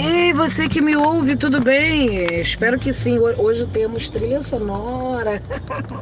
Ei, 0.00 0.32
você 0.32 0.68
que 0.68 0.80
me 0.80 0.96
ouve, 0.96 1.36
tudo 1.36 1.60
bem? 1.60 2.22
Espero 2.38 2.78
que 2.78 2.92
sim. 2.92 3.18
Hoje 3.18 3.66
temos 3.66 4.08
trilha 4.08 4.40
sonora. 4.40 5.42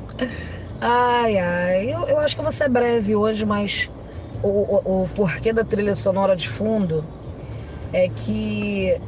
ai, 0.78 1.38
ai. 1.38 1.94
Eu, 1.94 2.06
eu, 2.06 2.18
acho 2.18 2.34
que 2.34 2.40
eu 2.42 2.44
vou 2.44 2.52
ser 2.52 2.68
breve 2.68 3.16
hoje, 3.16 3.46
mas 3.46 3.90
o, 4.42 4.48
o, 4.48 5.04
o 5.04 5.08
porquê 5.14 5.50
da 5.50 5.64
trilha 5.64 5.96
sonora 5.96 6.36
de 6.36 6.46
fundo 6.46 7.02
é 7.90 8.10
que 8.10 9.00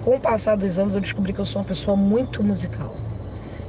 com 0.00 0.16
o 0.16 0.20
passar 0.20 0.56
dos 0.56 0.78
anos 0.78 0.94
eu 0.94 1.02
descobri 1.02 1.34
que 1.34 1.40
eu 1.40 1.44
sou 1.44 1.60
uma 1.60 1.68
pessoa 1.68 1.94
muito 1.94 2.42
musical. 2.42 2.96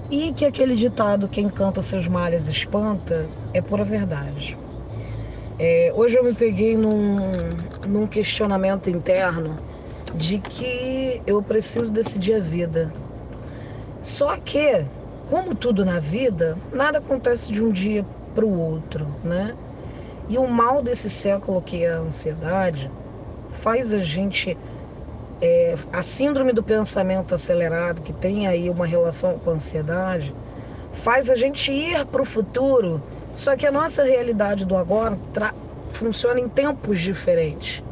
E 0.10 0.32
que 0.32 0.46
aquele 0.46 0.78
ditado, 0.78 1.28
quem 1.28 1.50
canta 1.50 1.82
seus 1.82 2.08
males 2.08 2.48
espanta, 2.48 3.30
é 3.54 3.62
pura 3.62 3.84
verdade. 3.84 4.58
É, 5.60 5.92
hoje 5.94 6.18
eu 6.18 6.24
me 6.24 6.34
peguei 6.34 6.78
num, 6.78 7.18
num 7.86 8.08
questionamento 8.08 8.90
interno 8.90 9.58
de 10.16 10.40
que 10.40 11.22
eu 11.26 11.42
preciso 11.42 11.92
decidir 11.92 12.36
a 12.36 12.40
vida. 12.40 12.94
Só 14.02 14.38
que, 14.38 14.86
como 15.30 15.56
tudo 15.56 15.84
na 15.84 16.00
vida, 16.00 16.58
nada 16.72 17.00
acontece 17.00 17.52
de 17.52 17.64
um 17.64 17.72
dia 17.72 18.06
para 18.36 18.46
o 18.46 18.60
outro, 18.60 19.08
né? 19.24 19.56
E 20.30 20.38
o 20.38 20.48
mal 20.48 20.82
desse 20.82 21.10
século, 21.10 21.62
que 21.62 21.84
é 21.84 21.94
a 21.94 21.98
ansiedade, 21.98 22.92
faz 23.50 23.94
a 23.94 24.00
gente. 24.00 24.58
É, 25.42 25.76
a 25.92 26.02
síndrome 26.02 26.54
do 26.54 26.64
pensamento 26.64 27.36
acelerado, 27.36 28.02
que 28.02 28.14
tem 28.14 28.48
aí 28.48 28.70
uma 28.70 28.86
relação 28.86 29.38
com 29.40 29.50
a 29.50 29.54
ansiedade, 29.54 30.34
faz 30.94 31.30
a 31.30 31.36
gente 31.36 31.70
ir 31.70 32.06
para 32.06 32.22
o 32.22 32.26
futuro, 32.26 33.04
só 33.34 33.58
que 33.58 33.66
a 33.66 33.72
nossa 33.72 34.04
realidade 34.04 34.66
do 34.66 34.78
agora 34.78 35.18
funciona 35.90 36.40
em 36.40 36.48
tempos 36.48 37.02
diferentes. 37.02 37.84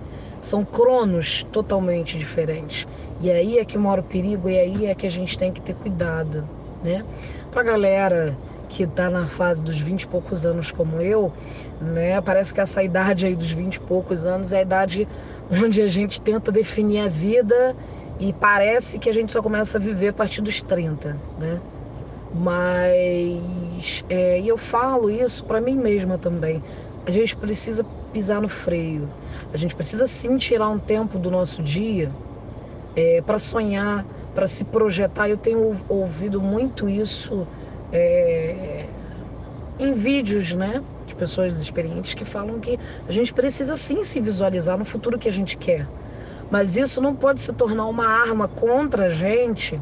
São 0.42 0.66
cronos 0.66 1.46
totalmente 1.52 2.18
diferentes. 2.18 2.88
E 3.20 3.30
aí 3.30 3.60
é 3.60 3.66
que 3.66 3.78
mora 3.78 4.02
o 4.02 4.04
perigo 4.04 4.50
e 4.50 4.58
aí 4.58 4.86
é 4.88 4.96
que 4.96 5.06
a 5.06 5.12
gente 5.12 5.38
tem 5.38 5.52
que 5.52 5.62
ter 5.62 5.76
cuidado, 5.76 6.48
né? 6.84 7.06
Pra 7.52 7.64
galera 7.64 8.38
que 8.68 8.84
está 8.84 9.10
na 9.10 9.28
fase 9.28 9.62
dos 9.62 9.78
20 9.78 10.04
e 10.04 10.08
poucos 10.08 10.46
anos 10.46 10.72
como 10.72 11.02
eu, 11.02 11.32
né? 11.80 12.20
Parece 12.22 12.54
que 12.54 12.62
essa 12.62 12.82
idade 12.82 13.26
aí 13.26 13.36
dos 13.36 13.52
20 13.52 13.76
e 13.76 13.80
poucos 13.82 14.26
anos 14.26 14.54
é 14.54 14.60
a 14.60 14.62
idade 14.62 15.08
onde 15.52 15.82
a 15.82 15.88
gente 15.88 16.22
tenta 16.22 16.52
definir 16.52 17.02
a 17.02 17.08
vida 17.08 17.76
e 18.20 18.32
parece 18.34 18.98
que 18.98 19.10
a 19.10 19.14
gente 19.14 19.32
só 19.32 19.42
começa 19.42 19.78
a 19.78 19.82
viver 19.82 20.10
a 20.10 20.14
partir 20.14 20.42
dos 20.42 20.62
30, 20.62 21.20
né? 21.38 21.62
Mas 22.34 24.06
é, 24.10 24.40
e 24.40 24.48
eu 24.48 24.58
falo 24.58 25.10
isso 25.10 25.44
para 25.44 25.60
mim 25.60 25.76
mesma 25.76 26.18
também. 26.18 26.64
A 27.06 27.12
gente 27.12 27.36
precisa 27.36 27.84
pisar 28.12 28.42
no 28.42 28.50
freio. 28.50 29.10
A 29.54 29.58
gente 29.58 29.76
precisa 29.76 30.08
sim 30.08 30.38
tirar 30.38 30.70
um 30.70 30.80
tempo 30.80 31.18
do 31.18 31.32
nosso 31.32 31.62
dia 31.62 32.12
é, 32.96 33.22
para 33.22 33.40
sonhar, 33.40 34.06
para 34.34 34.48
se 34.48 34.64
projetar. 34.66 35.30
Eu 35.30 35.38
tenho 35.38 35.80
ouvido 35.88 36.42
muito 36.42 36.90
isso 36.90 37.48
é, 37.92 38.86
em 39.80 39.94
vídeos, 39.94 40.54
né? 40.54 40.84
De 41.08 41.16
pessoas 41.16 41.62
experientes 41.62 42.14
que 42.14 42.24
falam 42.24 42.60
que 42.60 42.80
a 43.08 43.12
gente 43.12 43.34
precisa 43.34 43.76
sim 43.76 44.04
se 44.04 44.20
visualizar 44.20 44.78
no 44.78 44.86
futuro 44.86 45.18
que 45.18 45.28
a 45.28 45.34
gente 45.34 45.58
quer. 45.58 45.88
Mas 46.50 46.76
isso 46.76 47.02
não 47.02 47.16
pode 47.16 47.42
se 47.42 47.54
tornar 47.54 47.86
uma 47.86 48.06
arma 48.06 48.48
contra 48.48 49.06
a 49.06 49.10
gente 49.10 49.82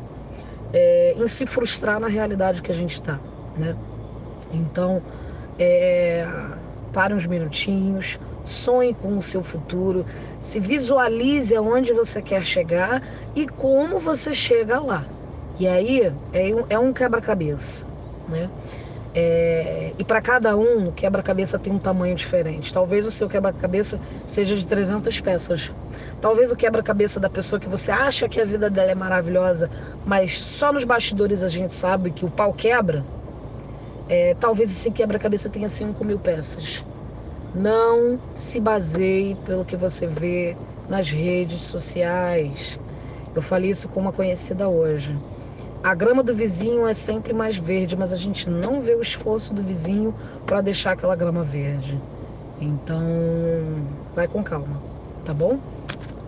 é, 0.72 1.16
em 1.18 1.28
se 1.28 1.46
frustrar 1.46 2.00
na 2.00 2.08
realidade 2.08 2.62
que 2.62 2.72
a 2.72 2.76
gente 2.76 2.94
está, 2.94 3.20
né? 3.58 3.76
Então, 4.54 5.02
é, 5.58 6.28
pare 6.92 7.14
uns 7.14 7.26
minutinhos, 7.26 8.20
sonhe 8.44 8.94
com 8.94 9.18
o 9.18 9.22
seu 9.22 9.44
futuro, 9.44 10.06
se 10.42 10.60
visualize 10.60 11.56
aonde 11.56 11.94
você 11.94 12.22
quer 12.22 12.46
chegar 12.46 13.02
e 13.36 13.48
como 13.48 14.00
você 14.00 14.34
chega 14.34 14.80
lá. 14.80 15.06
E 15.60 15.68
aí 15.68 16.14
é 16.34 16.80
um, 16.80 16.90
é 16.90 16.94
quebra-cabeça, 16.94 17.86
né? 18.28 18.50
É, 19.14 19.92
e 19.98 20.04
para 20.04 20.22
cada 20.22 20.56
um, 20.56 20.90
o 20.90 20.92
quebra-cabeça 20.92 21.58
tem 21.58 21.74
um 21.74 21.80
tamanho 21.80 22.16
diferente. 22.16 22.72
Talvez 22.72 23.08
o 23.08 23.12
seu 23.12 23.28
quebra-cabeça 23.28 24.00
seja 24.26 24.56
de 24.56 24.66
300 24.66 25.20
peças. 25.20 25.72
Talvez 26.22 26.52
o 26.52 26.56
quebra-cabeça 26.56 27.20
da 27.20 27.30
pessoa 27.30 27.60
que 27.60 27.68
você 27.68 27.92
acha 27.92 28.30
que 28.30 28.40
a 28.40 28.46
vida 28.46 28.70
dela 28.70 28.92
é 28.92 28.96
maravilhosa, 28.96 29.70
mas 30.06 30.38
só 30.38 30.72
nos 30.72 30.84
bastidores 30.84 31.42
a 31.42 31.50
gente 31.50 31.74
sabe 31.74 32.12
que 32.12 32.24
o 32.24 32.30
pau 32.30 32.54
quebra. 32.54 33.04
É, 34.10 34.34
talvez 34.34 34.72
esse 34.72 34.90
quebra-cabeça 34.90 35.50
tenha 35.50 35.70
5 35.70 36.04
mil 36.04 36.20
peças. 36.20 36.84
Não 37.54 38.20
se 38.34 38.60
baseie 38.60 39.36
pelo 39.46 39.64
que 39.64 39.78
você 39.78 40.08
vê 40.08 40.58
nas 40.90 41.10
redes 41.10 41.62
sociais. 41.62 42.80
Eu 43.36 43.42
falei 43.42 43.70
isso 43.70 43.88
com 43.88 44.00
uma 44.00 44.12
conhecida 44.12 44.68
hoje. 44.68 45.16
A 45.84 45.94
grama 45.94 46.24
do 46.24 46.36
vizinho 46.36 46.88
é 46.88 46.94
sempre 46.94 47.34
mais 47.34 47.56
verde, 47.56 47.96
mas 47.96 48.12
a 48.12 48.18
gente 48.18 48.50
não 48.50 48.82
vê 48.82 48.96
o 48.96 49.02
esforço 49.02 49.54
do 49.54 49.64
vizinho 49.64 50.14
para 50.46 50.60
deixar 50.62 50.92
aquela 50.92 51.16
grama 51.16 51.44
verde. 51.44 52.02
Então, 52.60 53.06
vai 54.14 54.28
com 54.28 54.44
calma, 54.44 54.82
tá 55.24 55.34
bom? 55.34 55.60